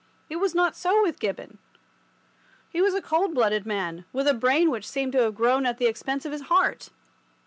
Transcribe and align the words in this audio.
It 0.31 0.37
was 0.37 0.55
not 0.55 0.75
so 0.75 1.03
with 1.03 1.19
Gibbon. 1.19 1.59
He 2.71 2.81
was 2.81 2.95
a 2.95 3.03
cold 3.03 3.35
blooded 3.35 3.67
man, 3.67 4.05
with 4.11 4.27
a 4.27 4.33
brain 4.33 4.71
which 4.71 4.89
seemed 4.89 5.11
to 5.11 5.21
have 5.21 5.35
grown 5.35 5.63
at 5.67 5.77
the 5.77 5.85
expense 5.85 6.25
of 6.25 6.31
his 6.31 6.41
heart. 6.49 6.89